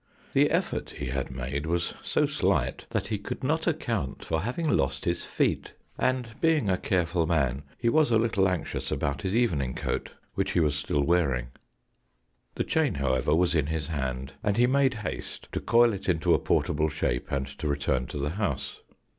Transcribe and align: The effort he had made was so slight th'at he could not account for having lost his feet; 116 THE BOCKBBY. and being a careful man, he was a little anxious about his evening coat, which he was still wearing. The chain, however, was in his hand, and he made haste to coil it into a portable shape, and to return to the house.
The 0.33 0.49
effort 0.49 0.95
he 0.97 1.09
had 1.09 1.29
made 1.29 1.67
was 1.67 1.93
so 2.01 2.25
slight 2.25 2.87
th'at 2.89 3.09
he 3.09 3.19
could 3.19 3.43
not 3.43 3.67
account 3.67 4.25
for 4.25 4.41
having 4.41 4.67
lost 4.67 5.05
his 5.05 5.23
feet; 5.23 5.73
116 5.97 6.01
THE 6.01 6.01
BOCKBBY. 6.01 6.09
and 6.09 6.41
being 6.41 6.69
a 6.71 6.77
careful 6.79 7.27
man, 7.27 7.61
he 7.77 7.87
was 7.87 8.09
a 8.09 8.17
little 8.17 8.49
anxious 8.49 8.91
about 8.91 9.21
his 9.21 9.35
evening 9.35 9.75
coat, 9.75 10.13
which 10.33 10.53
he 10.53 10.59
was 10.59 10.73
still 10.73 11.03
wearing. 11.03 11.49
The 12.55 12.63
chain, 12.63 12.95
however, 12.95 13.35
was 13.35 13.53
in 13.53 13.67
his 13.67 13.89
hand, 13.89 14.33
and 14.41 14.57
he 14.57 14.65
made 14.65 14.95
haste 15.05 15.47
to 15.51 15.59
coil 15.59 15.93
it 15.93 16.09
into 16.09 16.33
a 16.33 16.39
portable 16.39 16.89
shape, 16.89 17.31
and 17.31 17.45
to 17.59 17.67
return 17.67 18.07
to 18.07 18.17
the 18.17 18.31
house. 18.31 18.79